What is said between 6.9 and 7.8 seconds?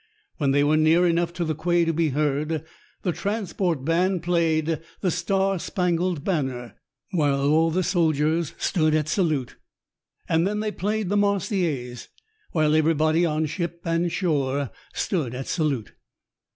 while all